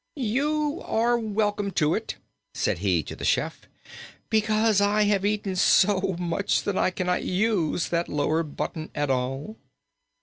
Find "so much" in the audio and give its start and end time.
5.55-6.63